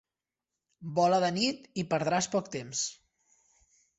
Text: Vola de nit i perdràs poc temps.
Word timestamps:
Vola 0.99 1.19
de 1.25 1.29
nit 1.35 1.69
i 1.83 1.85
perdràs 1.93 2.31
poc 2.37 2.51
temps. 2.57 2.85